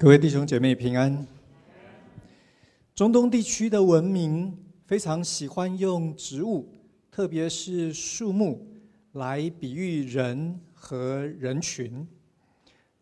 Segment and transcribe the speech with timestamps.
[0.00, 1.26] 各位弟兄姐妹平安。
[2.94, 6.68] 中东地区的文明非常喜欢用植物，
[7.10, 8.64] 特别是树木，
[9.14, 12.06] 来比喻人和人群。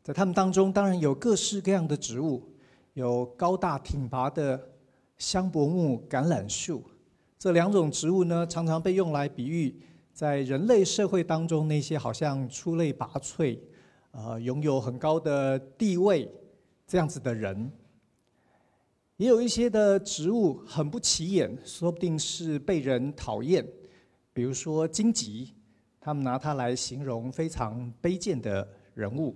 [0.02, 2.42] 在他们当中，当然有各式各样的植物，
[2.94, 4.58] 有高大挺拔的
[5.18, 6.82] 香柏木、橄榄树。
[7.38, 9.78] 这两种植物呢，常常被用来比喻
[10.14, 13.58] 在人类社会当中那些好像出类拔萃，
[14.12, 16.26] 呃，拥有很高的地位。
[16.86, 17.68] 这样子的人，
[19.16, 23.66] 也有一些的植物很不起眼，说不定是被人讨厌。
[24.32, 25.52] 比如说荆棘，
[26.00, 29.34] 他们拿它来形容非常卑贱的人物。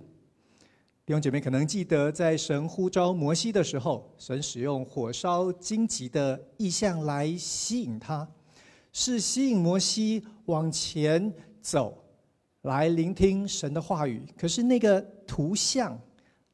[1.05, 8.25] 弟兄姐妹可能记得，在神呼召摩西的时候，神使用火烧荆棘的意象来吸引他，
[8.93, 12.01] 是吸引摩西往前走，
[12.61, 14.25] 来聆听神的话语。
[14.37, 15.99] 可是那个图像。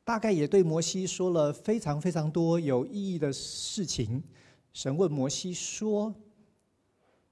[0.07, 4.23] 大概也对摩西说了非常非常多有意义的事情。
[4.71, 6.15] 神问摩西说：“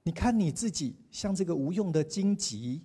[0.04, 2.82] 你看你自己像这个无用的荆棘，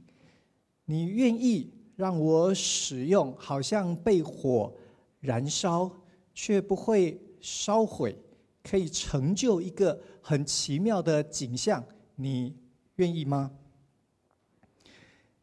[0.85, 4.73] 你愿意让我使用，好像被火
[5.19, 5.91] 燃烧
[6.33, 8.15] 却不会烧毁，
[8.63, 11.83] 可以成就一个很奇妙的景象，
[12.15, 12.55] 你
[12.95, 13.51] 愿意吗？”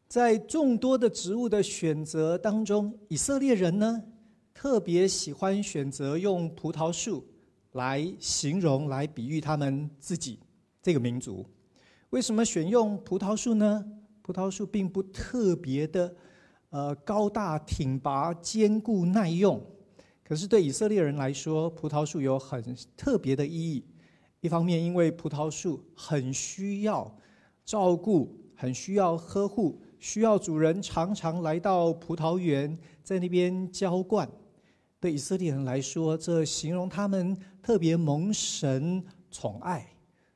[0.09, 4.03] 在众多的植物的选择当中，以色列人呢，
[4.61, 7.25] 特别喜欢选择用葡萄树
[7.71, 10.37] 来形容、来比喻他们自己
[10.81, 11.45] 这个民族。
[12.09, 13.85] 为什么选用葡萄树呢？
[14.21, 16.13] 葡萄树并不特别的，
[16.71, 19.65] 呃，高大挺拔、坚固耐用。
[20.25, 22.61] 可是对以色列人来说，葡萄树有很
[22.97, 23.85] 特别的意义。
[24.41, 27.09] 一方面，因为葡萄树很需要
[27.63, 34.29] 照顾，很需要呵护，需要主人常常来到葡萄园，在那边浇灌。
[34.99, 39.87] 对以色列人来说，这形容他们特别蒙神宠爱，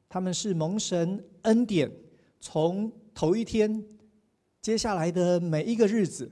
[0.07, 1.91] 他们是蒙神恩典，
[2.39, 3.83] 从头一天，
[4.61, 6.31] 接下来的每一个日子，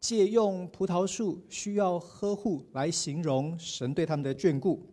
[0.00, 4.84] 借用葡萄树需要呵护来形容神对他们的眷顾。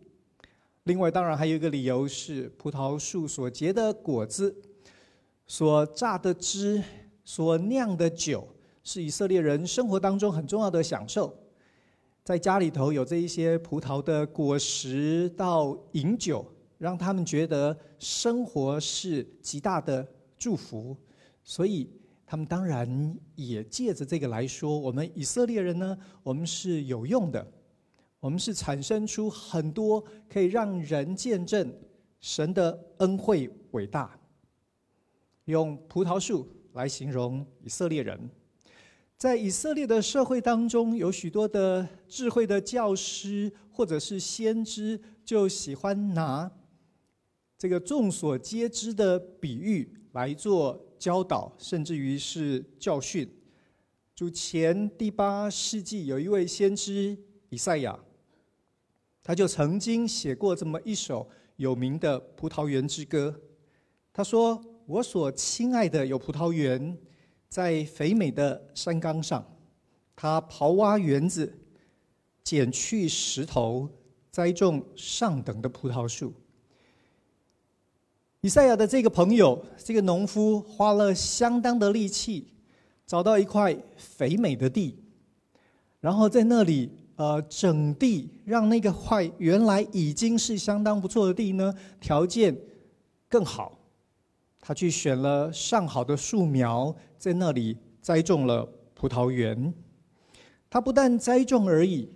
[0.84, 4.54] 另外，当然还有一个理由是，葡萄树所结的果子，
[5.48, 6.80] 所榨的汁，
[7.24, 8.46] 所酿的酒，
[8.84, 11.36] 是以色列人生活当中很重要的享受。
[12.24, 16.42] 在家里头有这一些葡萄的果实到饮酒，
[16.78, 20.08] 让他们觉得生活是极大的
[20.38, 20.96] 祝福，
[21.42, 21.90] 所以
[22.24, 27.46] 他们当然也借着这个来说，我们以色列人呢，我们是有用的，
[28.20, 31.70] 我们是产生出很多可以让人见证
[32.20, 34.18] 神的恩惠伟大，
[35.44, 38.18] 用葡萄树来形容以色列人。
[39.24, 46.52] 在以色列的社会当中，有许多的智慧的教师或者是先知，就喜欢拿
[47.56, 53.26] 这个众所皆知的比喻来做教导，甚至于是教训。
[54.14, 57.16] 主前第八世纪，有一位先知
[57.48, 57.98] 以赛亚，
[59.22, 61.26] 他就曾经写过这么一首
[61.56, 63.40] 有名的葡萄园之歌。
[64.12, 66.94] 他说：“我所亲爱的有葡萄园。”
[67.54, 69.46] 在肥美的山岗上，
[70.16, 71.56] 他刨挖园子，
[72.42, 73.88] 剪去石头，
[74.32, 76.32] 栽种上等的葡萄树。
[78.40, 82.48] 以赛亚的这个朋友，这个农夫花了相当的力气，
[83.06, 84.98] 找到一块肥美的地，
[86.00, 92.58] 然后在那里呃整地，让那个块原来已经是相当不错的地呢，条件
[93.28, 93.78] 更好。
[94.66, 99.72] 他去选了上好的树苗，在那里栽种了葡萄园。
[100.68, 102.06] 他不但栽种而已，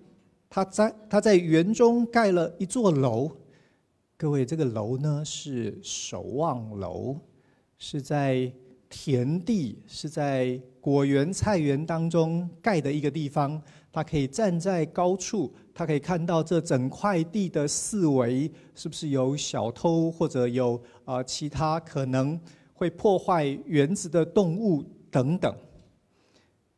[0.51, 3.31] 他栽他在园中盖了一座楼。
[4.19, 7.17] 各位，这个楼呢是守望楼，
[7.79, 8.53] 是在
[8.91, 13.63] 田地，是在果园、菜园当中盖的一个地方。
[13.91, 15.51] 他可以站在高处。
[15.73, 22.38] 他可以看到这整块地的四围是不是有小偷，或者有啊其他可能
[22.75, 25.55] 会破坏园子的动物等等。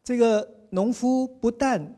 [0.02, 1.96] 这个农夫不但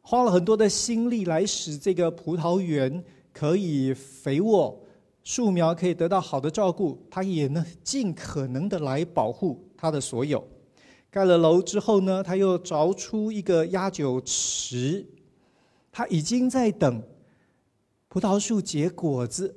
[0.00, 3.02] 花了很多的心力来使这个葡萄园
[3.32, 4.78] 可以肥沃，
[5.22, 10.46] 树苗可以得到好的照顾，他也呢尽可能的来保护他的所有。
[11.10, 15.06] 盖了楼之后呢，他又凿出一个压酒池。
[15.92, 17.00] 他已经在等
[18.08, 19.54] 葡萄树结果子，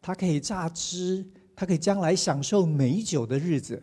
[0.00, 1.26] 他可以榨汁，
[1.56, 3.82] 他可以将来享受美酒的日子。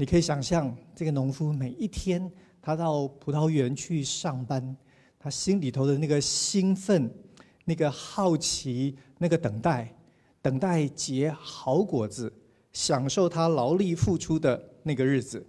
[0.00, 2.32] 你可以想象，这个农夫每一天
[2.62, 4.74] 他到葡萄园去上班，
[5.18, 7.12] 他心里头的那个兴奋、
[7.66, 9.94] 那个好奇、那个等待，
[10.40, 12.32] 等待结好果子，
[12.72, 15.46] 享受他劳力付出的那个日子。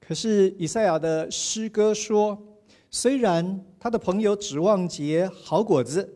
[0.00, 2.36] 可是以赛亚的诗歌说，
[2.90, 6.12] 虽然他的朋友指望结好果子，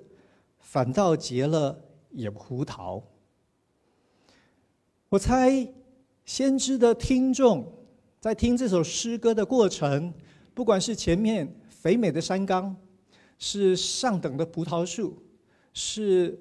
[0.58, 1.80] 反倒结了
[2.10, 3.00] 野葡萄。
[5.08, 5.72] 我猜，
[6.24, 7.70] 先知的听众
[8.20, 10.12] 在听这首诗歌的过程，
[10.54, 12.74] 不管是前面肥美的山冈，
[13.38, 15.22] 是上等的葡萄树，
[15.74, 16.38] 是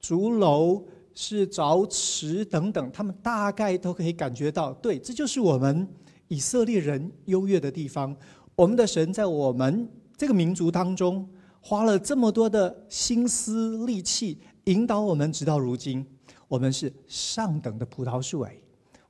[0.00, 0.84] 竹楼，
[1.14, 5.86] 是凿池等等，他们大概都可以感觉到，对，这就是我们
[6.26, 8.16] 以色列人优越的地方。
[8.56, 11.28] 我们的神在我们这个民族当中
[11.60, 16.04] 花了这么多的心思力气，引导我们直到如今。
[16.48, 18.54] 我们是上等的葡萄树哎，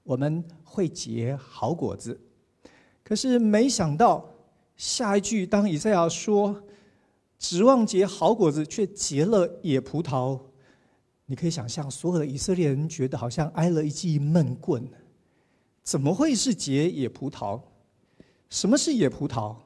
[0.02, 2.20] 我们会结好果子。
[3.04, 4.28] 可是没想到
[4.76, 6.62] 下一句，当以赛亚说
[7.38, 10.40] 指望结好果子，却结了野葡萄，
[11.26, 14.87] 你可以想象，所有的以色列人觉得好像挨了一记闷棍。
[15.82, 17.60] 怎么会是结野葡萄？
[18.48, 19.56] 什么是野葡萄？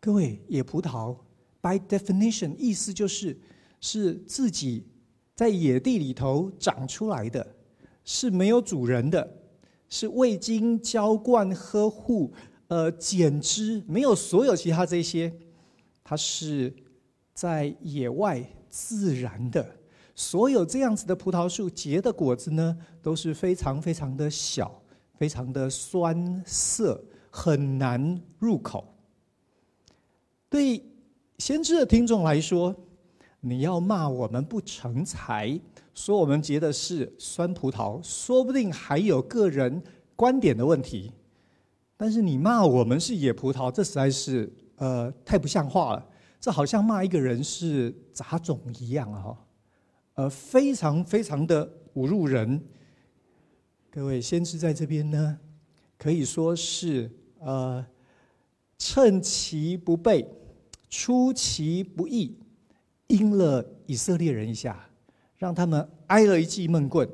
[0.00, 1.16] 各位，野葡萄
[1.60, 3.38] by definition 意思就是
[3.80, 4.86] 是自己。
[5.34, 7.56] 在野地里头长出来的，
[8.12, 9.36] 是没有主人的，
[9.88, 12.32] 是未经浇灌呵护、
[12.66, 15.32] 呃剪枝，没有所有其他这些，
[16.02, 16.74] 它是
[17.32, 19.64] 在野外自然的。
[20.16, 24.82] 所有这样子的葡萄树结的果子呢，都是非常非常的小，
[25.14, 28.92] 非常的酸涩，很难入口。
[30.48, 30.84] 对
[31.38, 32.74] 先知的听众来说。
[33.42, 35.58] 你要骂我们不成才，
[36.00, 39.82] 说我们结的是酸葡萄，说不定还有个人
[40.16, 41.12] 观点的问题。
[41.94, 46.06] 但是你骂我们是野葡萄，这实在是呃太不像话了。
[46.40, 49.36] 这好像骂一个人是杂种一样啊！
[50.14, 52.58] 呃，非常非常的侮辱人。
[53.90, 55.38] 各位先知在这边呢，
[55.98, 57.10] 可以说是
[57.40, 57.84] 呃
[58.78, 60.26] 趁其不备，
[60.88, 62.38] 出其不意。
[63.08, 64.88] 阴了以色列人一下，
[65.40, 67.08] 让他们挨了一记闷棍。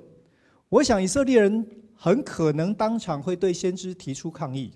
[0.68, 1.64] 我想以色列人
[1.94, 4.72] 很可能当场会对先知提出抗议。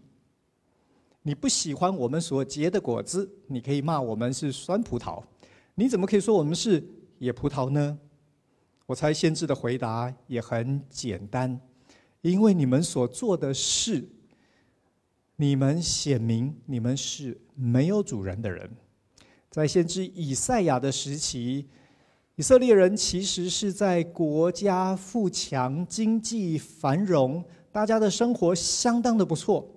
[1.23, 5.20] 你不喜欢我们所结的果子，你可以骂我们是酸葡萄。
[5.75, 6.82] 你怎么可以说我们是
[7.19, 7.99] 野葡萄呢？
[8.87, 11.61] 我猜先知的回答也很简单，
[12.20, 14.08] 因为你们所做的事，
[15.35, 18.70] 你们显明你们是没有主人的人。
[19.50, 21.69] 在先知以赛亚的时期，
[22.40, 29.69] 以色列人其实是在国家富强、经济繁荣，大家的生活相当的不错。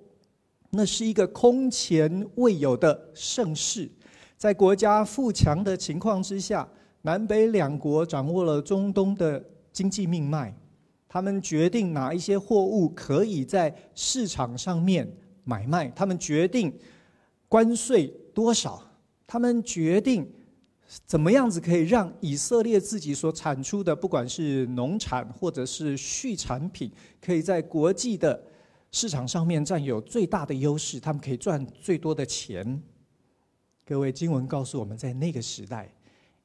[0.70, 3.92] 那是一个空前未有的盛世。
[4.38, 6.66] 在国家富强的情况之下，
[7.02, 9.44] 南北两国掌握了中东的
[9.74, 10.56] 经济命脉，
[11.10, 15.06] 他们决定哪一些货物可以在市场上面
[15.44, 16.74] 买卖，他们决定
[17.50, 18.82] 关税多少。
[19.28, 20.26] 他们决定
[21.06, 28.44] 怎么样子可以让以色列自己所产出的，不管是农产或者是畜产品，可以在国际的
[28.92, 32.82] 市场上面占有最大的优势，他们可以赚最多的钱。
[33.86, 35.92] 各位，经文告诉我们在那个时代，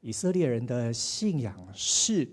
[0.00, 2.26] 以色列人的信仰是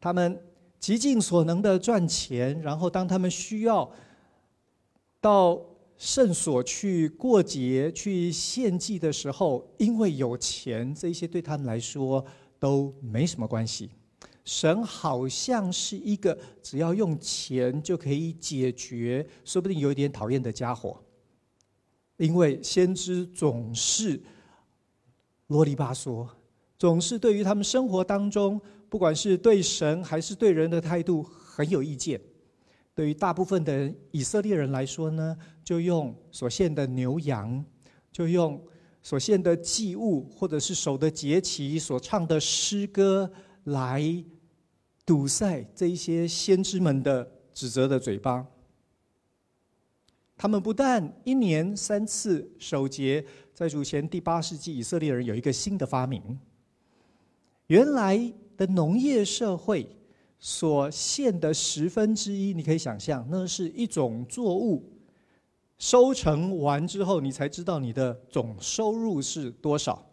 [0.00, 0.40] 他们
[0.78, 3.90] 极尽所能的赚钱，然后当他们需要
[5.20, 5.60] 到。
[6.00, 12.24] 圣所去过节、去献祭的时候，因为有钱，这些对他们来说
[12.58, 13.90] 都没什么关系。
[14.42, 20.98] 神好像是一个只要用钱就可以解决，说不定有一点讨厌的家伙。
[22.16, 24.18] 因为先知总是
[25.48, 26.26] 啰里吧嗦，
[26.78, 32.18] 总是对于他们生活当中，不管是对神还是对人的态度，很有意见。
[32.94, 37.64] 对于大部分的以色列人来说呢，就用所献的牛羊，
[38.12, 38.62] 就用
[39.02, 43.30] 所献的祭物，或者是守的节期所唱的诗歌，
[43.64, 44.02] 来
[45.06, 48.46] 堵塞这一些先知们的指责的嘴巴。
[50.36, 56.38] 他们不但一年三次守节，在主前第八世纪，以色列人有一个新的发明，
[57.68, 59.88] 原来的农业社会。
[60.40, 64.82] 所献的十分之一，你可以想象，那是一种作物
[65.76, 70.04] 收成完之后，你才知道你的总收入是多少。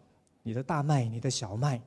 [0.42, 1.82] 你的大麦、你的小麦，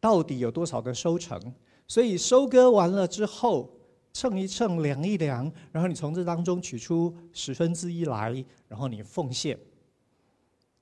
[0.00, 1.40] 到底有多少的收成？
[1.86, 3.70] 所以收割完了之后，
[4.12, 9.58] 称一称，量一量，然后你从这当中取出十分之一来，然后你奉献。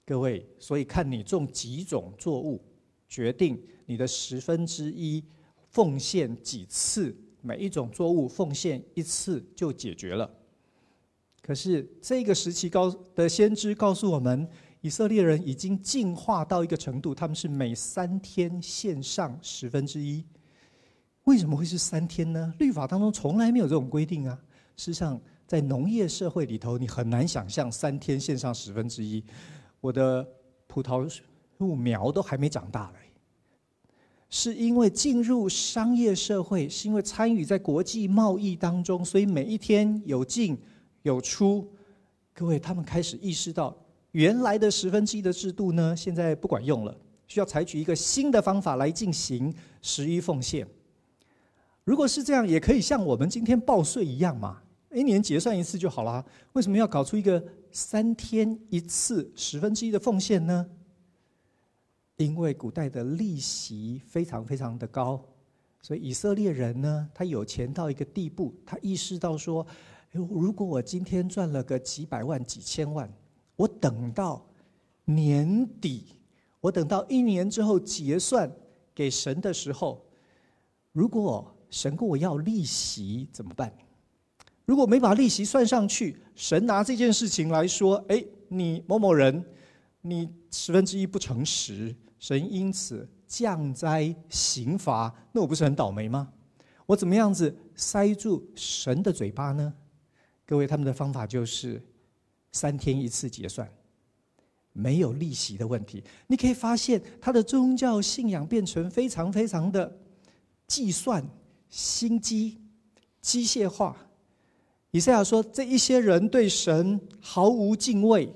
[0.05, 2.61] 各位，所以看你种几种作物，
[3.09, 5.23] 决定你的十分之一
[5.73, 10.31] 奉献几次，每一种作物奉献一次就解决了。
[11.43, 14.49] 可是这个时期高的先知告诉我们，
[14.81, 20.25] 以色列人已经进化到一个程度，他们是每三天献上十分之一。
[21.25, 22.53] 为什么会是三天呢？
[22.59, 24.39] 律法当中从来没有这种规定啊。
[24.77, 29.25] 事实上，在农业社会里头，你很难想象三天献上十分之一。
[29.81, 30.27] 我的
[30.67, 31.09] 葡萄
[31.59, 33.02] 树苗都还没长大嘞。
[34.35, 40.59] 是因为进入商业社会，是因为参与在国际贸易当中，所以每一天有进
[41.03, 41.71] 有出。
[42.33, 43.77] 各位，他们开始意识到。
[44.13, 46.97] 原来的十分之一的制度呢，现在不管用了，
[47.27, 50.67] 需要采取一个新的方法来进行十一奉献。
[51.85, 54.63] 如果是这样，也可以像我们今天报税一样嘛，
[54.95, 56.25] 一年结算一次就好了。
[56.55, 60.67] 为什么要搞出一个三天一次十分之一的奉献呢？
[62.25, 65.23] 因为古代的利息非常非常的高，
[65.81, 69.67] 所以以色列人呢，他有钱到一个地步，他意识到说，
[70.11, 73.13] 如果我今天赚了个几百万、几千万。
[73.55, 74.45] 我等到
[75.05, 76.07] 年底，
[76.61, 78.51] 我等到一年之后结算
[78.95, 80.05] 给神的时候，
[80.93, 83.73] 如果神跟我要利息怎么办？
[84.65, 89.45] 如果没把利息算上去，神拿这件事情来说：“哎，你某某人，
[90.01, 96.33] 你十分之一不诚实，神因此降灾刑罚，那我不是很倒霉吗？
[96.87, 99.75] 我怎么样子塞住神的嘴巴呢？”
[100.47, 101.83] 各位，他们的方法就是。
[102.55, 103.67] 三天一次结算，
[104.75, 106.05] 没有利息的问题。
[106.27, 109.91] 你可以发现，他的宗教信仰变成非常非常的
[110.67, 111.27] 计算、
[111.71, 112.61] 心机、
[113.23, 113.97] 机械化。
[114.91, 118.31] 以赛亚说，这一些人对神毫无敬畏，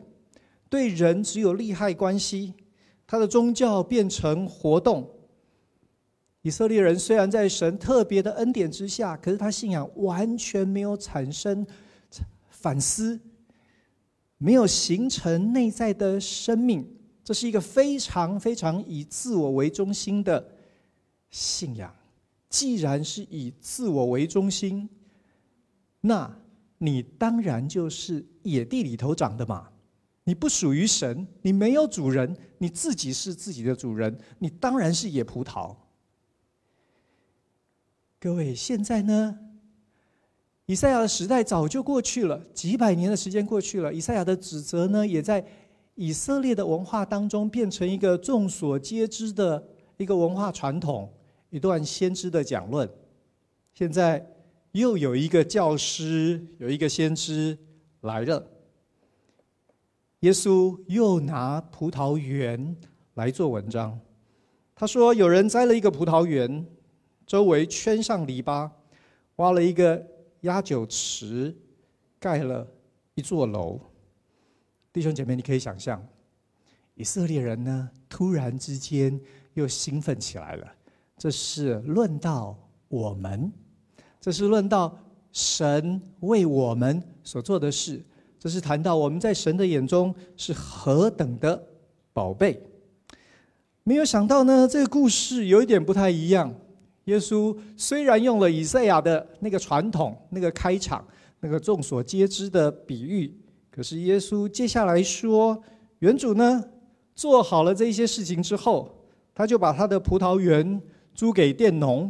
[0.71, 2.55] 对人只有利害关系。
[3.07, 5.09] 他的宗教变成活动。
[6.43, 11.67] 以色列人虽然在神特别的恩典之下，可是他信仰完全没有产生
[12.51, 13.21] 反思。
[14.39, 16.87] 没有形成内在的生命，
[17.25, 20.47] 这是一个非常非常以自我为中心的
[21.31, 21.91] 信仰。
[22.51, 24.87] 既然是以自我为中心，
[26.03, 26.31] 那
[26.77, 29.71] 你当然就是野地里头长的嘛。
[30.27, 35.77] 你不属于神，你没有主人，你自己是自己的主人，你当然是野葡萄。
[38.19, 39.39] 各位，现在呢？
[40.65, 43.95] 以赛亚的时代早就过去了，几百年的时间过去了。
[43.95, 45.47] 以赛亚的指责呢，也在
[45.95, 49.65] 以色列的文化当中变成一个众所皆知的
[49.97, 51.09] 一个文化传统，
[51.51, 52.91] 一段先知的讲论。
[53.75, 54.29] 现在
[54.73, 57.57] 又有一个教师，有一个先知
[58.01, 58.45] 来了。
[60.21, 62.77] 耶稣又拿葡萄园
[63.15, 63.99] 来做文章。
[64.75, 66.67] 他说：“有人栽了一个葡萄园，
[67.27, 68.71] 周围圈上篱笆，
[69.37, 70.07] 挖了一个。”
[70.43, 71.57] 压酒池
[72.21, 72.65] 盖了
[73.15, 73.81] 一座楼，
[74.93, 76.01] 弟兄姐妹，你可以想象，
[76.95, 79.19] 以色列人呢，突然之间
[79.55, 80.73] 又兴奋起来了。
[81.17, 82.57] 这是论到
[82.87, 83.51] 我们，
[84.21, 84.97] 这是论到
[85.33, 88.01] 神为我们所做的事，
[88.47, 91.61] 这是谈到我们在神的眼中是何等的
[92.13, 92.63] 宝贝。
[93.83, 96.55] 没有想到呢，这个故事有一点不太一样。
[97.07, 101.05] 耶稣虽然用了以赛亚的那个传统、那个开场、
[101.41, 103.37] 那个众所皆知的比喻，
[103.69, 105.61] 可是耶稣接下来说，
[105.99, 106.65] 园主呢
[107.17, 108.97] 做好了这些事情之后，
[109.35, 110.81] 他就把他的葡萄园
[111.17, 112.09] 租给佃农，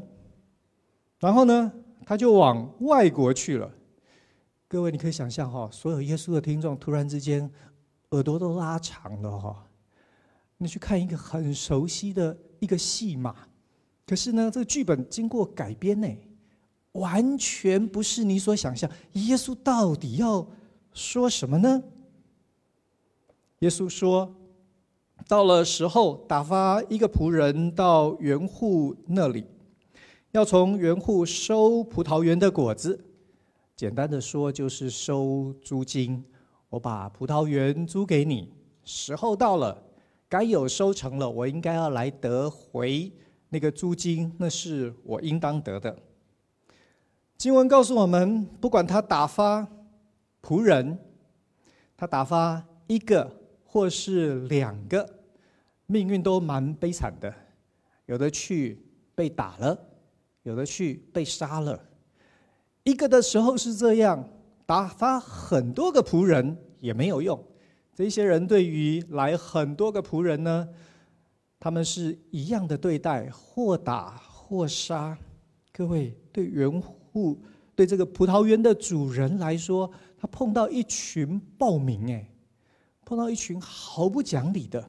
[1.18, 1.72] 然后呢，
[2.04, 3.70] 他就往外国去了。
[4.68, 7.48] 各位，你可以想象哈，所有耶稣的听众突然之间
[8.10, 9.64] 耳朵都拉长了哈，
[10.58, 13.32] 你去看一个很熟悉的一个戏码。
[14.04, 16.08] 可是呢，这个剧本经过改编呢，
[16.92, 18.90] 完全不是你所想象。
[19.12, 20.44] 耶稣到底要
[20.92, 21.80] 说什么呢？
[23.60, 24.34] 耶稣说，
[25.28, 29.46] 到了时候，打发一个仆人到园户那里，
[30.32, 33.04] 要从园户收葡萄园的果子。
[33.76, 36.24] 简单的说，就是收租金。
[36.70, 38.50] 我把葡萄园租给你，
[38.84, 39.80] 时候到了，
[40.30, 43.12] 该有收成了，我应该要来得回。
[43.50, 45.96] 那个租金，那是我应当得的。
[47.36, 49.68] 经文告诉我们，不管他打发
[50.42, 50.98] 仆人，
[51.96, 53.30] 他打发一个
[53.64, 55.06] 或是两个，
[55.84, 57.32] 命运都蛮悲惨的。
[58.06, 58.82] 有的去
[59.14, 59.78] 被打了，
[60.44, 61.78] 有的去被杀了。
[62.86, 64.24] 一个的时候是这样，
[64.64, 67.36] 打发很多个仆人也没有用。
[67.92, 70.68] 这些人对于来很多个仆人呢，
[71.58, 75.18] 他们是一样的对待，或打或杀。
[75.72, 77.42] 各位，对园户、
[77.74, 82.30] 对这个葡萄园的主人来说，他碰到一群暴民，哎，
[83.04, 84.88] 碰到一群毫不讲理的。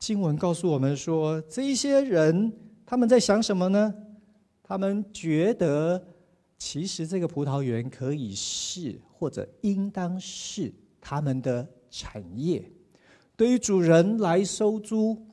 [0.00, 2.52] 经文告诉我们说，这一些人
[2.84, 3.94] 他们在想什么呢？
[4.64, 6.02] 他们觉得，
[6.64, 12.64] 其实这个葡萄园可以是，或者应当是他们的产业。
[13.36, 15.26] 对于主人来收租，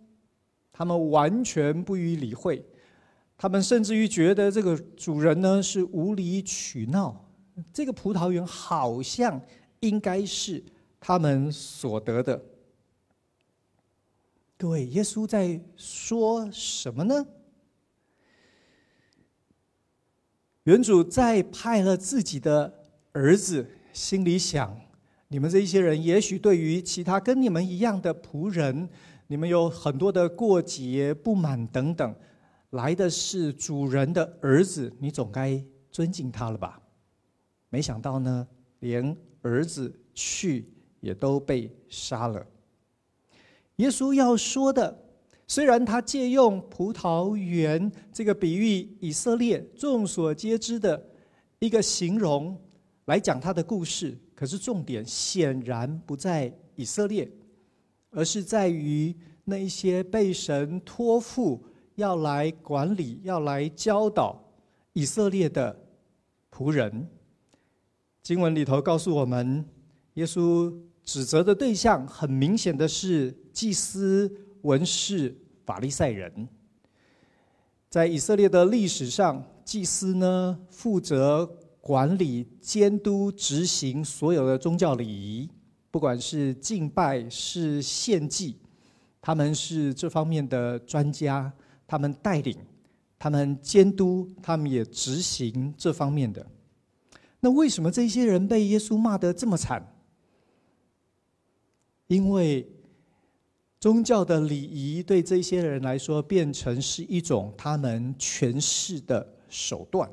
[0.74, 2.66] 他们完全不予理会。
[3.38, 7.30] 他们甚至于觉得这个主人呢是无理取闹，
[7.72, 9.40] 这个葡萄园好像
[9.82, 10.62] 应该是
[11.00, 12.44] 他们所得的。
[14.58, 17.24] 各位，耶稣在说什么呢？
[20.70, 22.72] 原主再派了自己的
[23.14, 24.80] 儿子，心里想：
[25.30, 28.88] 你们这一些人，也许对于其他跟你们一样的仆人，
[29.26, 32.16] 你们有很多的过节、不满等等。
[32.70, 35.60] 来的是主人的儿子，你总该
[35.90, 36.80] 尊敬他了吧？
[37.70, 38.48] 没想到呢，
[38.82, 42.46] 连儿子去也都被杀了。
[43.78, 44.96] 耶稣要说的，
[45.50, 51.04] 虽然他借用葡萄园这个比喻，以色列众所皆知的
[51.58, 52.56] 一个形容
[53.06, 57.30] 来讲他的故事，可是重点显然不在以色列，
[58.12, 59.14] 而是在于
[59.44, 61.62] 那一些被神托付。
[61.96, 64.42] 要来管理，要来教导
[64.94, 65.78] 以色列的
[66.50, 67.06] 仆人。
[68.24, 69.66] 经文里头告诉我们，
[70.14, 75.36] 耶稣指责的对象很明显的是祭司、文士、
[75.66, 76.48] 法利赛人。
[77.90, 81.46] 在以色列的历史上，祭司呢负责
[81.82, 85.50] 管理、监督、执行所有的宗教礼仪，
[85.90, 88.58] 不管是敬拜、是献祭，
[89.20, 91.52] 他们是这方面的专家。
[91.88, 92.56] 他们带领，
[93.18, 96.46] 他们监督，他们也执行这方面的。
[97.40, 99.92] 那为什么这些人被耶稣骂得这么惨？
[102.06, 102.72] 因为
[103.80, 110.10] 宗教的礼仪对这些人来说，变成是一种他们权势的手段。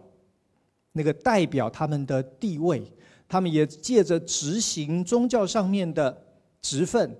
[0.92, 2.82] 那个代表他们的地位，
[3.28, 6.16] 他们也借着执行宗教上面的
[6.62, 7.16] 职分，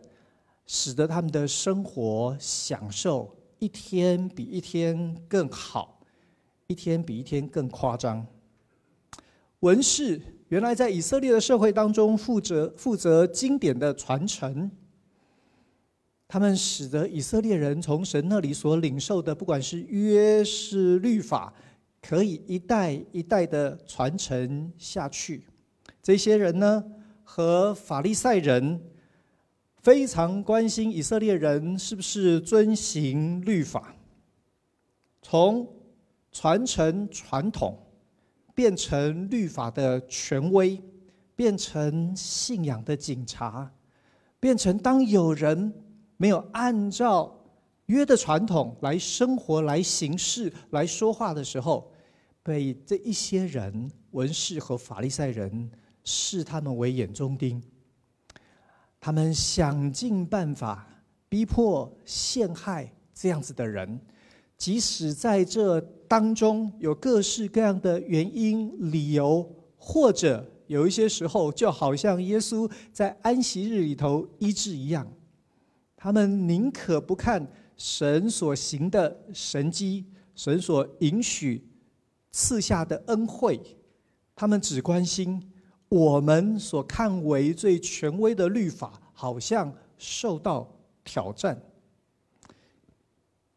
[0.66, 3.37] 使得他们的生活享受。
[3.59, 6.00] 一天比一天更好，
[6.68, 8.24] 一天比一天更夸张。
[9.61, 14.70] 文士原来在以色列的社会当中负责负责经典的传承，
[16.28, 21.52] 他们使得以色列人从神那里所领受的，不管是约是律法，
[22.02, 25.46] 可以一代一代的传承下去。
[26.02, 26.84] 这些人呢，
[27.22, 28.80] 和法利赛人。
[29.82, 33.94] 非常关心以色列人是不是遵行律法，
[35.22, 35.64] 从
[36.32, 37.78] 传承传统
[38.52, 40.82] 变成律法的权威，
[41.36, 43.70] 变成信仰的警察，
[44.40, 45.72] 变成当有人
[46.16, 47.33] 没有按照
[47.87, 51.92] 约的传统来生活、来行事、来说话的时候，
[52.42, 55.70] 被这一些人文士和法利赛人
[56.05, 57.62] 视他们为眼中钉。
[58.98, 60.88] 他们想尽办法
[61.29, 64.00] 逼迫、陷害这样子的人，
[64.57, 75.07] 即使在这当中有各式各样的原因、理由，或者有一些时候，就好像耶稣在安息日里头医治一样，
[75.96, 77.44] 他们宁可不看
[77.76, 80.04] 神所行的神迹，
[80.35, 81.66] 神所允许
[82.30, 83.59] 赐下的恩惠，
[84.35, 85.42] 他们只关心。
[85.88, 90.68] 我们所看为最权威的律法，好像受到
[91.04, 91.61] 挑战。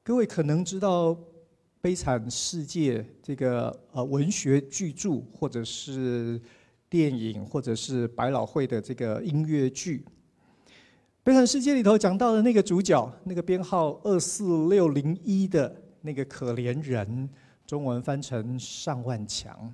[0.04, 1.10] 各位可能知道
[1.82, 6.40] 《悲惨世界》这个呃文学巨著，或者是
[6.88, 10.06] 电影，或者是百老汇的这个音乐剧，
[11.22, 17.30] 《悲惨世界》里头讲到的那个主角，那个编号二四六零一的那个可怜人，
[17.68, 19.72] 中文翻成尚万强。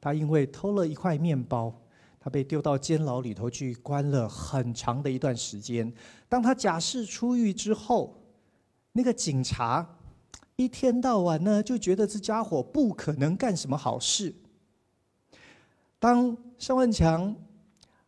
[0.00, 1.72] 他因为偷了一块面包，
[2.18, 5.92] 他被丢到监牢里头去关了很长的一段时间。
[6.26, 8.18] 当他假释出狱之后，
[8.92, 9.86] 那个警察
[10.56, 14.34] 一天到晚呢就觉得这家伙不可能干什么好事。
[15.98, 17.36] 当尚万强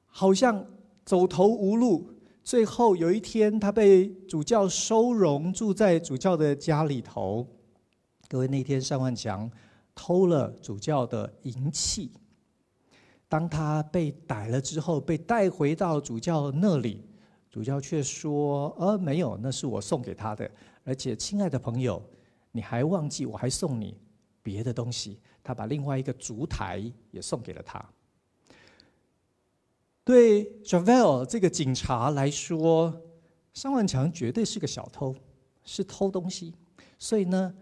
[0.06, 0.66] 好像
[1.04, 2.10] 走投无路，
[2.44, 7.46] 最后有一天他被主教收容，住在主教的家里头。
[8.28, 9.50] 各位，那天尚万强。
[9.96, 12.10] 偷了主教的银器，
[13.28, 17.00] 当他被逮了之后，被带回到主教那里，
[17.48, 20.50] 主教却说：“呃，没有，那是我送给他的。
[20.82, 22.02] 而且，亲爱的朋友，
[22.50, 23.96] 你还忘记我还送你
[24.42, 27.78] 别的东西。”他把另外一个烛台也送给了他。
[30.04, 32.94] 对 Javel 这个警察来说，
[33.54, 35.14] 尚万强绝对是个小偷，
[35.64, 36.54] 是偷东西。
[36.98, 37.54] 所以呢，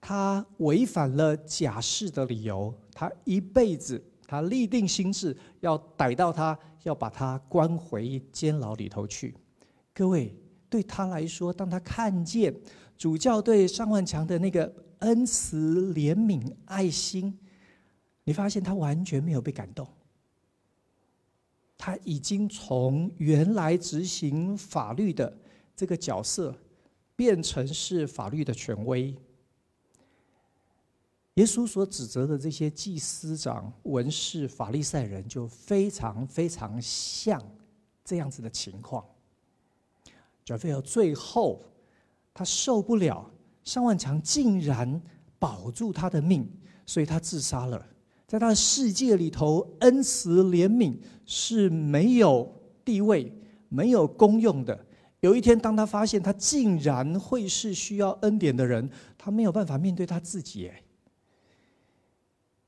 [0.00, 4.02] 他违反了假释的理由，他一辈子。
[4.30, 9.34] 他立定心志要逮到他，要把他关回监牢里头去。
[9.94, 10.36] 各位，
[10.68, 12.54] 对他来说，当他看见
[12.98, 17.38] 主教对尚万强的那个恩慈、怜悯、爱心，
[18.24, 19.88] 你发现他完全没有被感动。
[21.78, 25.32] 他已经从原来执行法律的
[25.76, 26.54] 这个角色，
[27.14, 29.16] 变成是法律的权威。
[31.34, 37.40] 耶稣所指责的这些祭司长、文士、法利赛人，就非常非常像
[38.04, 39.06] 这样子的情况。
[40.44, 41.62] 贾菲尔最后
[42.34, 43.30] 他受不了，
[43.62, 45.00] 尚万强竟然
[45.38, 46.50] 保住他的命，
[46.84, 47.86] 所以他自杀了。
[48.28, 53.32] 在他的世界里头，恩慈怜悯是没有地位、
[53.70, 54.86] 没有功用的。
[55.20, 60.70] 有一天，当他发现他竟然会是需要恩典的人，他没有办法面对他自己。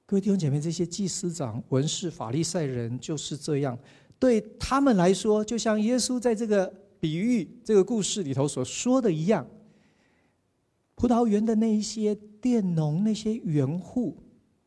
[0.07, 3.79] 各位弟兄姐妹，这些祭司长、文士、法利赛人就是这样，
[4.19, 9.47] 对他们来说，就像耶稣在这个比喻、这个故事里头所说的一样，
[10.95, 14.17] 葡萄园的那一些佃农、那些园户，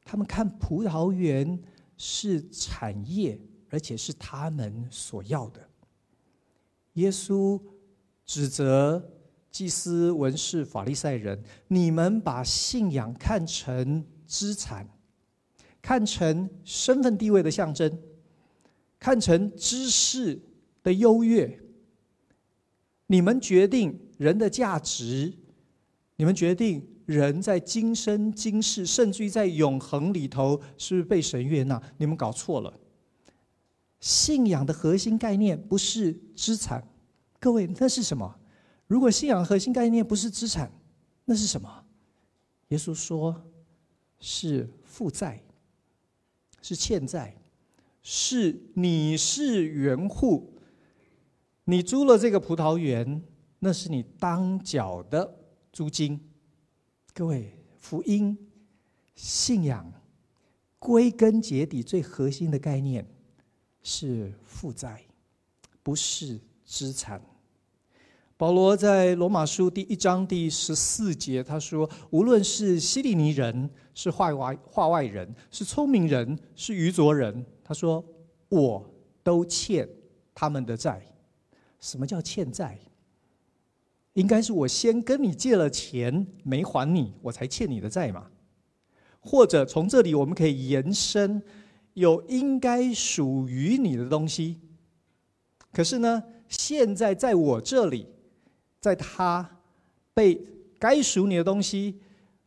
[0.03, 1.61] 他们看葡萄园
[1.97, 3.39] 是产业，
[3.69, 5.69] 而且是他们所要的。
[6.93, 7.61] 耶稣
[8.25, 9.11] 指责
[9.49, 14.87] 祭司、文士、法利赛人：你们把信仰看成资产。
[15.81, 18.01] 看成身份地位的象征，
[18.97, 20.41] 看成知识
[20.81, 21.59] 的优越。
[23.07, 25.33] 你们决定人的价值，
[26.15, 31.81] 你们决定人在今生今世，甚至于在永恒里头，是不是被神悦纳？
[31.97, 32.73] 你们搞错了。
[33.99, 36.87] 信仰的核心概念不是资产，
[37.39, 38.35] 各位，那是什么？
[38.87, 40.71] 如果信仰核心概念不是资产，
[41.25, 41.83] 那是什么？
[42.69, 43.41] 耶稣说，
[44.19, 45.41] 是负债。
[46.65, 47.35] 是欠债，
[48.01, 50.53] 是你是园户，
[51.65, 53.21] 你租了这个葡萄园，
[53.59, 55.39] 那是你当缴的
[55.73, 56.17] 租金。
[57.15, 58.35] 各位，福音
[59.13, 59.93] 信仰
[60.79, 63.07] 归根结底最核心的概念
[63.83, 64.99] 是负债，
[65.83, 67.21] 不是资产。
[68.35, 78.03] 保罗在罗马书第一章第十四节，他说：“无论是希利尼人，是化外化外人，是聪明人，是愚拙人，他说
[78.49, 79.87] 我都欠
[80.33, 81.05] 他们的债。
[81.79, 82.79] 什么叫欠债？
[84.13, 88.27] 应该是我先跟你借了钱没还你，我才欠你的债嘛。
[89.19, 91.41] 或者从这里我们可以延伸，
[91.93, 94.59] 有应该属于你的东西，
[95.71, 98.07] 可是呢，现在在我这里。”
[98.83, 99.49] 在他
[100.13, 100.37] 被
[100.77, 101.97] 该属你的东西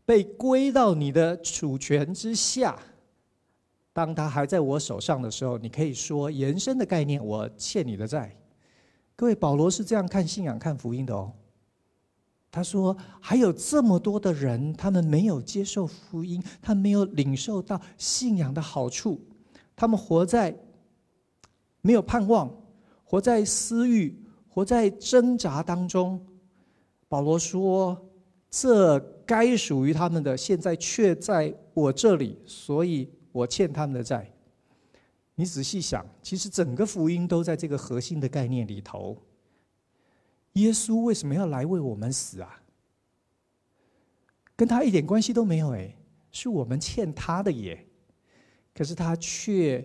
[0.04, 2.78] 被归到你的主权之下，
[3.94, 8.36] 当他还在我手上的时候，你可以说延伸的概念，我欠你的债。
[9.16, 11.32] 各位，保罗是这样看信仰、看福音的哦。
[12.56, 19.20] 他说，还有这么多的人，他们没有接受福音，他没有领受到信仰的好处，
[19.76, 20.56] 他们活在
[21.82, 22.50] 没有盼望，
[23.04, 24.22] 活在私欲。
[24.48, 26.18] 活在挣扎当中，
[27.08, 27.94] 保罗说
[28.48, 34.32] ：“这该属于他们的，现在却在我这里，所以我欠他们的债。”
[35.36, 39.14] 你仔细想，其实整个福音都在这个核心的概念里头。
[40.56, 42.60] 耶稣为什么要来为我们死啊？
[44.54, 45.96] 跟他一点关系都没有诶，
[46.30, 47.86] 是我们欠他的耶。
[48.74, 49.82] 可是他却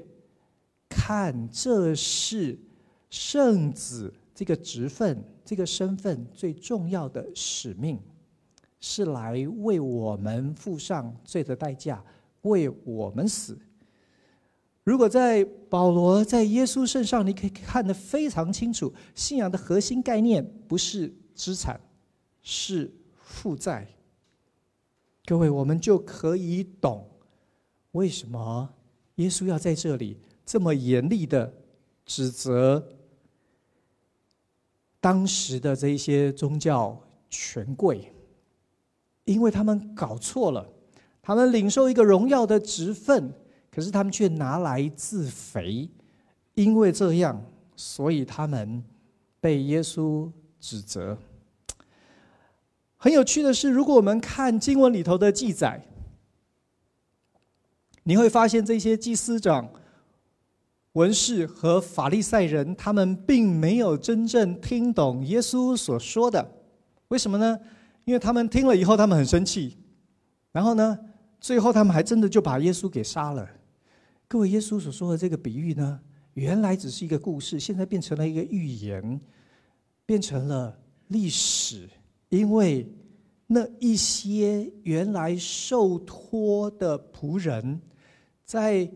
[0.89, 2.59] 看这是
[3.09, 4.13] 圣子。
[4.33, 7.99] 这个职分，这个身份最重要的使命，
[8.79, 12.03] 是来为我们付上罪的代价，
[12.41, 13.55] 为我们死。
[14.83, 21.79] 如果在保罗在耶稣身上，你可以看得非常清楚，信仰的核心概念不是资产，
[22.41, 22.91] 是
[23.21, 23.87] 负债。
[25.25, 27.07] 各位，我们就可以懂
[27.91, 28.67] 为什么
[29.15, 31.53] 耶稣要在这里这么严厉的
[32.05, 32.83] 指责。
[34.99, 38.11] 当时的这些宗教权贵，
[39.25, 40.67] 因为他们搞错了，
[41.21, 43.31] 他们领受一个荣耀的职分，
[43.73, 45.89] 可是他们却拿来自肥，
[46.55, 47.41] 因为这样，
[47.75, 48.83] 所以他们
[49.39, 50.29] 被耶稣
[50.59, 51.17] 指责。
[52.97, 55.81] 很有趣的是，如果我们看经文里头的记载，
[58.03, 59.69] 你会发现这些祭司长、
[60.93, 66.51] 文士和法利赛人，他们并没有真正听懂耶稣所说的。
[67.07, 67.57] 为什么呢？
[68.03, 69.77] 因为他们听了以后，他们很生气，
[70.51, 70.99] 然后呢，
[71.39, 73.47] 最后他们还真的就把耶稣给杀了。
[74.31, 75.99] 各位，耶稣所说的这个比喻呢，
[76.35, 79.19] 原来只是一个故事，现在变成了一个预言，
[80.05, 81.89] 变成了历史。
[82.29, 82.89] 因为
[83.45, 87.81] 那一些原来受托的仆人，
[88.45, 88.89] 在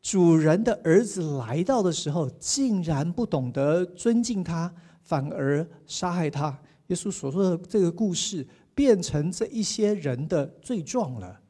[0.00, 6.60] 主人的儿子来到的时候，竟然不懂得尊敬他，反而杀害他。
[6.88, 11.40] 耶稣所说的这个故事，变成这一些人的罪状了。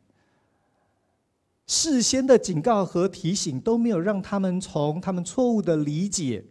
[1.67, 6.45] 事先的警告和提醒都没有让他们从他们错误的理解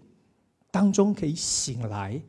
[0.72, 2.22] 当中可以醒来，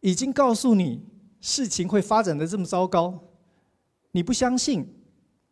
[0.00, 1.00] 已经告诉你
[1.40, 3.18] 事情会发展的这么糟糕，
[4.10, 4.86] 你不相信，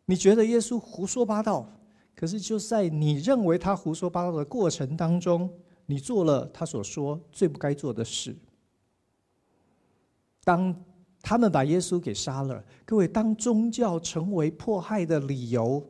[0.05, 1.67] 你觉得耶稣胡说八道，
[2.15, 5.49] 可是就在你认为他胡说八道的过程当中，
[5.85, 8.35] 你做了他所说最不该做的事。
[10.43, 10.75] 当
[11.21, 15.83] 他们把耶稣给杀了，各位，当宗教成为迫害的理由。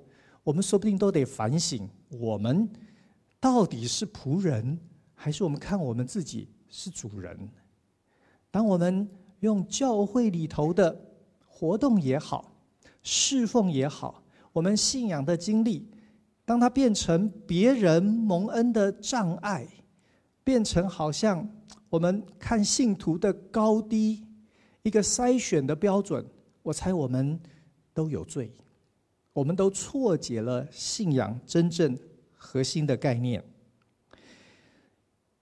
[0.45, 2.69] 我们说不定都得反省：我们
[3.39, 4.79] 到底是仆人，
[5.15, 7.49] 还是我们看我们自己是主人？
[8.51, 10.95] 当我们用教会里头的
[11.47, 12.51] 活动也好，
[13.01, 15.89] 侍奉也好，我们信仰的经历，
[16.45, 19.67] 当它变成别人蒙恩的障碍，
[20.43, 21.49] 变成好像
[21.89, 24.23] 我们看信徒的高低
[24.84, 26.23] 一个筛选的标准，
[26.62, 27.39] 我猜我们
[27.95, 28.51] 都有罪。
[29.36, 31.98] 我们都错解了信仰真正
[32.34, 33.43] 核心的概念。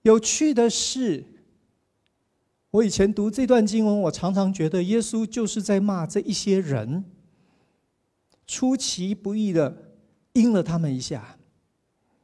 [0.02, 1.24] 有趣的是，
[2.72, 7.04] 我以前读这段经文，我常常觉得耶稣就是在骂这一些人，
[8.48, 9.92] 出其不意的
[10.32, 11.36] 阴了他们一下。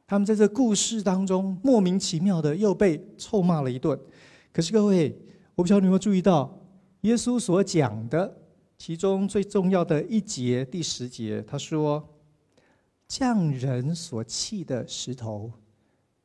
[0.05, 3.97] 他们在这故事当中莫名其妙的又被臭骂了一顿。
[4.51, 5.17] 可是各位，
[5.55, 6.59] 我不知道你有没有注意到，
[7.01, 8.40] 耶稣所讲的。
[8.83, 12.03] 其中最重要的一节，第十节，他说
[13.07, 15.51] ：“匠人所砌的石头，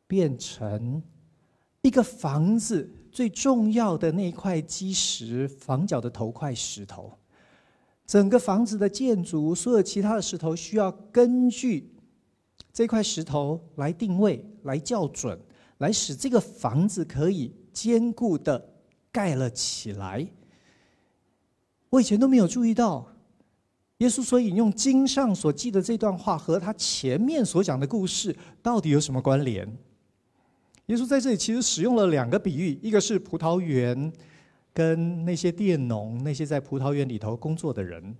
[0.06, 1.02] 变成
[1.82, 7.12] 一个房子最重要的那块基石，房角的头块石头。
[8.06, 11.92] 整个房子的建筑，所有其他的石头，需要根据
[12.72, 15.38] 这块石头来定位、来校准，
[15.76, 18.72] 来使这个房子可以坚固的
[19.12, 20.26] 盖了起来。”
[21.90, 23.06] 我以前都没有注意到，
[23.98, 29.66] 耶稣所引用经上所记的这段话和他前面所讲的故事到底有什么关联？
[30.86, 34.12] 耶稣在这里其实使用了两个比喻，一个是葡萄园
[34.72, 38.14] 跟那些佃农，那些在葡萄园里头工作的人。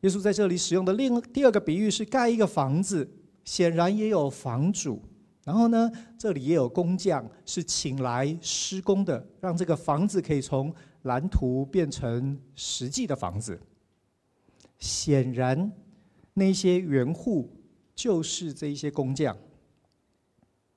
[0.00, 3.08] 耶稣在这里使用的另第二个比喻是盖一个房子，
[3.44, 5.00] 显然也有房主，
[5.44, 10.74] 然后呢，这里也有工匠是请来施工的，让这个房子可以从
[11.04, 13.58] 蓝图变成实际的房子，
[14.78, 15.72] 显然
[16.34, 17.50] 那些园户
[17.94, 19.36] 就是这一些工匠。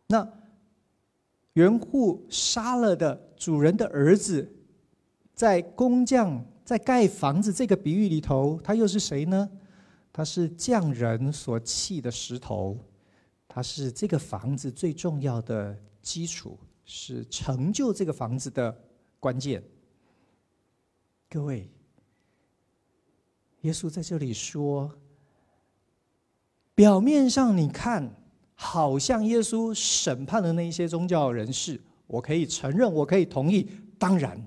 [0.08, 0.26] 那
[1.54, 4.50] 园户杀了的主人的儿子，
[5.34, 9.50] 在工匠在盖房子这个比喻里头，他又是谁呢？
[10.14, 12.78] 他是匠人所砌的石头，
[13.48, 18.76] 他是这个房子最重要的基础，是成就这个房子的
[19.20, 19.64] 关键。
[21.30, 21.70] 各位，
[23.62, 24.90] 耶稣在这里说，
[26.74, 28.16] 表面上你看
[28.56, 34.42] 好像耶稣审判了那一些宗教人士，我可以承认，我可以同意，当然。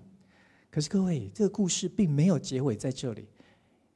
[0.70, 3.28] 可是各位，这个故事并没有结尾在这里。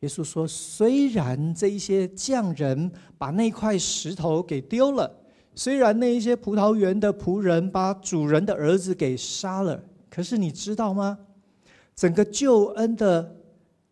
[0.01, 5.11] 耶稣说，虽然这一些匠人把那块石头给丢了，
[5.55, 11.19] 虽然那一些葡萄园的仆人把主人的儿子给杀了，可是你知道吗？
[11.95, 13.37] 整个救恩的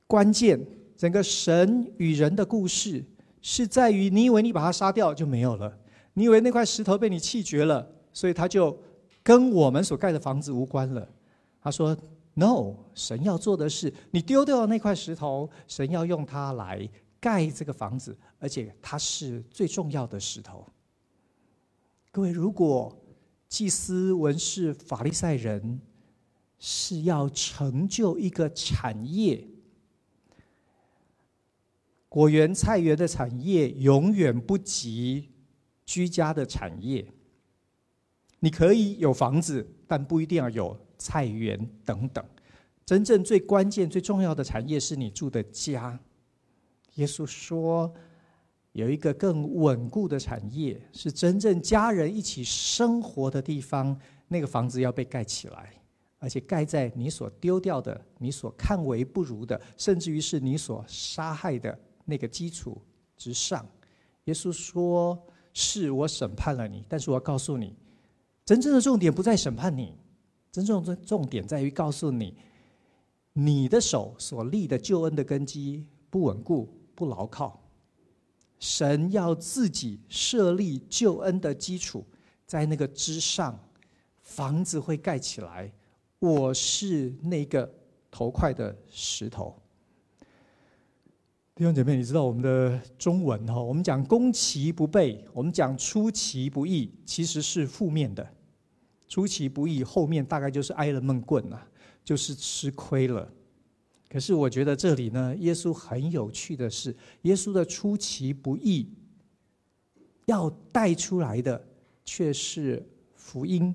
[0.07, 0.61] 关键，
[0.97, 3.05] 整个神与人的故事，
[3.41, 5.79] 是在于你以为你把他杀掉就没有了，
[6.15, 8.77] 你以为那块石头被你弃绝了，所以他就
[9.23, 11.09] 跟我们所盖的房子无关了。
[11.61, 11.97] 他说
[12.35, 16.89] ：“No，神要做的是，你丢掉了那块石头，神要用它来
[17.21, 20.67] 盖这个房子，而且它是最重要的石头。”
[22.11, 22.95] 各位，如果
[23.49, 25.81] 祭司、文士、法利赛人，
[26.65, 29.45] 是要成就一个产业，
[32.09, 35.29] 果园、菜园的产业永远不及
[35.85, 37.05] 居家的产业。
[38.39, 42.25] 你可以有房子，但不一定要有菜园等等。
[42.87, 45.99] 真正最关键、最重要的产业是你住的家。
[46.95, 47.93] 耶稣说，
[48.71, 53.99] 有一个更稳固的产业，是真正家人一起生活的地方。
[54.29, 55.82] 那个房子要被盖起来，
[56.23, 62.81] 而且盖在你所丢掉的、你所看为不如的，甚至于是你所杀害的那个基础
[63.17, 63.67] 之上。
[64.27, 65.21] 耶稣说
[65.53, 67.75] ：“是我审判了你，但是我要告诉你，
[68.45, 69.97] 真正的重点不在审判你，
[70.53, 72.37] 真正的重点在于告诉你，
[73.33, 77.61] 你的手所立的救恩的根基不稳固、不牢靠。
[78.61, 82.07] 神要自己设立救恩的基础，
[82.47, 83.59] 在那个之上。”
[84.23, 85.71] 房子会盖起来，
[86.23, 87.69] 我是那个
[88.09, 89.61] 头块的石头。
[91.57, 98.25] 弟兄姐妹，你知道我们的中文哈，我们讲攻其不备，我们讲出其不意，其实是负面的。
[99.09, 101.61] 出其不意后面大概就是挨了闷棍了，
[102.05, 103.29] 就是吃亏了。
[104.09, 108.89] 可是我觉得这里呢，耶稣很有趣的是，耶稣的出其不意
[110.27, 111.67] 要带出来的
[112.05, 113.75] 却是福音。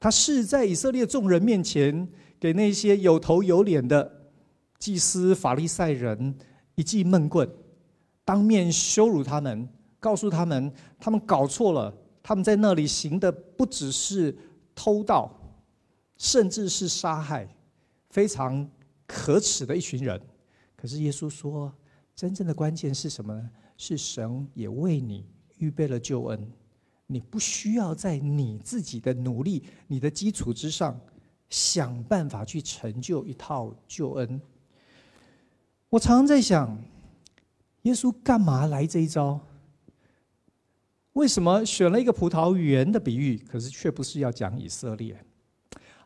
[0.00, 2.08] 他是在以色列众人面前，
[2.40, 4.32] 给那些有头有脸的
[4.78, 6.34] 祭司、法利赛人
[6.74, 7.46] 一记闷棍，
[8.24, 14.34] 当面羞辱他们，告诉他们他们搞错了，他们在那里行的不只是
[14.74, 15.30] 偷盗，
[16.16, 17.46] 甚至是杀害，
[18.08, 18.66] 非常
[19.06, 20.18] 可耻的一群人。
[20.74, 21.70] 可是耶稣说，
[22.16, 23.50] 真正的关键是什么呢？
[23.76, 25.26] 是神也为你
[25.58, 26.52] 预备了救恩。
[27.12, 30.96] 你不需要在你自己的努力、你的基础之上
[31.48, 34.40] 想办法去成就一套救恩。
[35.88, 36.80] 我常常在想，
[37.82, 39.40] 耶稣干嘛来这一招？
[41.14, 45.20] 为什么选了一个葡萄园的比喻，可是却不是要讲以色列？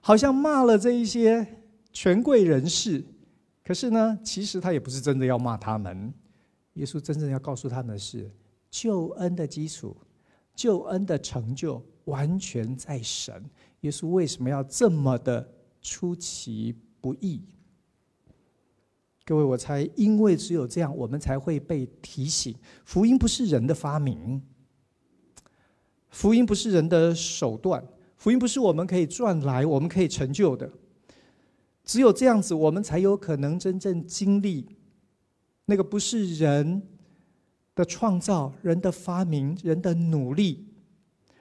[0.00, 1.46] 好像骂了这一些
[1.92, 3.04] 权贵人士，
[3.62, 6.14] 可是呢，其实他也不是真的要骂他们。
[6.74, 8.30] 耶稣真正要告诉他们的是
[8.70, 9.94] 救恩的基础。
[10.54, 13.42] 救恩的成就完全在神。
[13.80, 15.46] 耶稣为什么要这么的
[15.82, 17.42] 出其不意？
[19.26, 24.42] 各位，我猜，因为只有这样，我们才会被提醒：福音不是人的发明，
[26.10, 27.82] 福音不是人的手段，
[28.16, 30.70] 福音不是我们可以赚来、我们可以成就的。
[31.84, 34.66] 只有这样子，我们才有可能真正经历
[35.66, 36.82] 那个不是人
[37.74, 40.64] 的创造、人的发明、人的努力、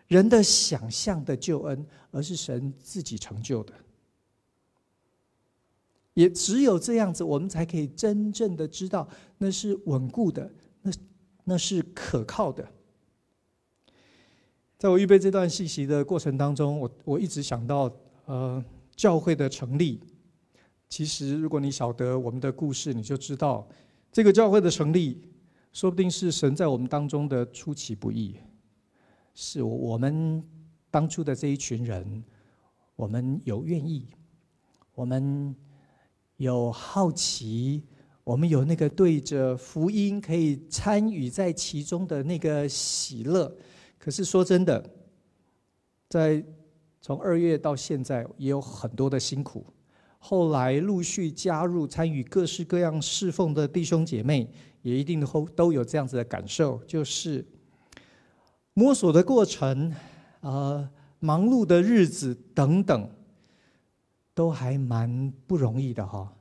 [0.07, 3.73] 人的想象的救恩，而是神自己成就的。
[6.15, 10.91] 也只有这样子，我们才可以真正的知道那是稳固的，那
[11.43, 12.67] 那是可靠的。
[14.77, 17.91] 在我预备这段信息的过程当中，我我一直想到，
[18.25, 18.63] 呃，
[18.95, 19.99] 教会的成立。
[20.89, 23.67] 其实，如果你晓得我们的故事，你就知道
[24.11, 25.21] 这个教会的成立。
[25.73, 28.37] 说不定是神在我们当中的出其不意，
[29.33, 30.43] 是我们
[30.91, 32.23] 当初的这一群人，
[32.95, 34.07] 我们有愿意，
[34.93, 35.55] 我们
[36.37, 37.83] 有好奇，
[38.23, 43.51] 我们有那个对着福音可以参与在其中的那个喜乐。
[43.97, 44.87] 可是说真的，
[46.07, 46.45] 在
[47.01, 49.65] 从二月到现在，也有很多的辛苦。
[50.19, 54.47] 后来陆续加入参与各式各样侍奉的弟兄姐妹。
[54.83, 57.43] 也一定都都有这样子的感受，就是
[58.73, 59.91] 摸索的过程，
[60.41, 60.87] 呃，
[61.19, 63.09] 忙碌的日子等等，
[64.35, 66.31] 都还蛮不容易的哈。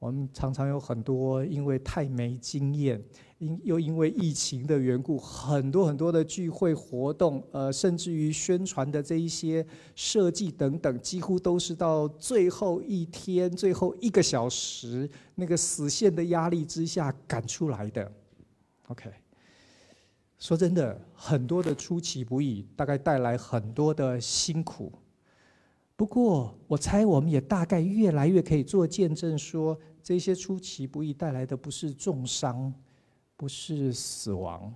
[0.00, 2.98] 我们常常有很多因为太没经验，
[3.36, 18.10] 因又因为疫情的缘故，很多很多的聚会活动，呃，甚至于宣传的这一些设计等等，几乎都是到最后一天、最后一个小时那个死线的压力之下赶出来的。
[18.88, 19.10] OK，
[20.38, 24.90] 说真的，很多的出其不意，大概带来很多的辛苦。
[25.94, 32.72] 不过，我猜我们也大概越来越可以做见证，说这些出其不意带来的不是重伤。
[33.36, 34.70] 不是死亡，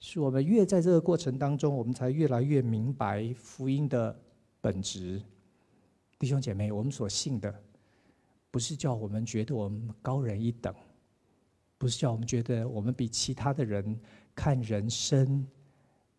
[0.00, 4.18] 是我们越在这个过程当中，我们才越来越明白福音的
[4.62, 5.22] 本质。
[6.18, 7.54] 弟兄姐妹，我们所信的，
[8.50, 10.74] 不是叫我们觉得我们高人一等，
[11.76, 14.00] 不是叫我们觉得我们比其他的人
[14.34, 15.46] 看人生、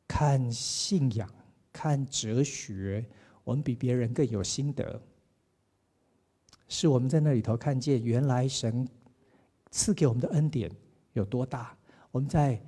[0.07, 1.27] 看信仰、
[1.71, 3.03] 看哲学，
[3.43, 5.01] 我们比别人更有心得。
[6.73, 8.87] 是我们在那里头看见，原来神
[9.69, 10.71] 赐给我们的恩典。
[11.13, 11.77] 有多大？
[12.09, 12.59] 我们在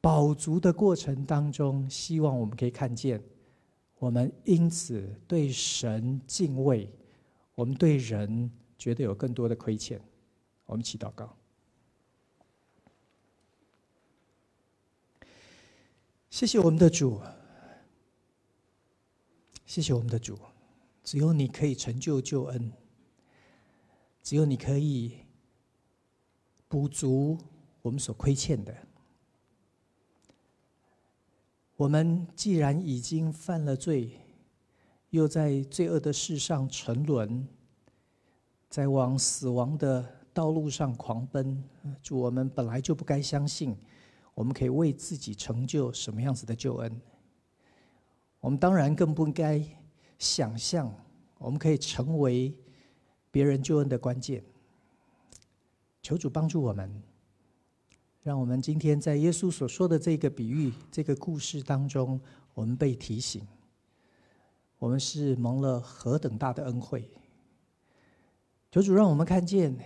[0.00, 3.22] 饱足的过程当中，希望我们可以看见，
[4.00, 6.90] 我们因此对神敬畏，
[7.54, 10.00] 我们对人觉得有更多的亏欠。
[10.64, 11.32] 我们祈祷告。
[16.30, 17.20] 谢谢我们的主，
[19.64, 20.36] 谢谢我们的主，
[21.04, 22.72] 只有你可以成就救恩，
[24.26, 25.18] 只有你可以
[26.66, 27.38] 补足
[27.80, 28.76] 我们所亏欠的。
[31.76, 34.10] 我们既然已经犯了罪，
[35.10, 37.46] 又在罪恶的世上沉沦，
[38.68, 40.04] 在往死亡的
[40.34, 41.62] 道路上狂奔，
[42.02, 43.76] 主，我们本来就不该相信。
[44.34, 47.00] 我们可以为自己成就什么样子的救恩？
[48.40, 49.64] 我们当然更不应该
[50.18, 50.92] 想象
[51.38, 52.52] 我们可以成为
[53.36, 54.42] 别人救恩的关键。
[56.00, 56.90] 求主帮助我们，
[58.22, 62.18] 让我们今天在耶稣所说的这个比喻、这个故事当中，
[62.54, 63.46] 我们被提醒，
[64.78, 67.10] 我们是蒙了何等大的恩惠。
[68.70, 69.76] 求主让我们看见，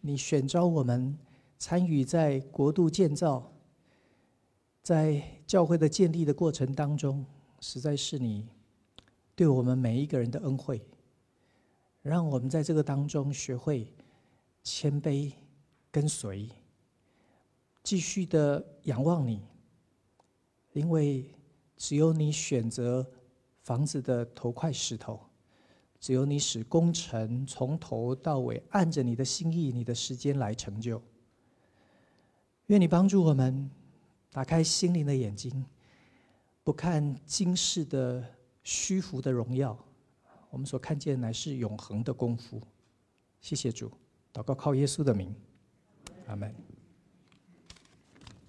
[0.00, 1.16] 你选召我们
[1.56, 3.52] 参与在国度建造。
[4.82, 7.24] 在教会的建立的过程当中，
[7.60, 8.48] 实在是你
[9.36, 10.84] 对我们每一个人的恩惠，
[12.02, 13.92] 让我们在这个当中学会
[14.62, 15.32] 谦卑、
[15.90, 16.48] 跟随，
[17.82, 19.42] 继续的仰望你，
[20.72, 21.34] 因为
[21.76, 23.06] 只有你选择
[23.62, 25.20] 房子的头块石头，
[26.00, 31.02] 只有你使工程从头到尾按着你的心意、你的时间来成就。
[32.66, 33.70] 愿你帮助我们。
[34.30, 35.64] 打开心灵的眼睛，
[36.62, 38.22] 不看今世的
[38.62, 39.76] 虚浮的荣耀，
[40.50, 42.60] 我们所看见乃是永恒的功夫。
[43.40, 43.90] 谢谢主，
[44.32, 45.34] 祷告靠耶稣的名，
[46.26, 46.67] 阿门。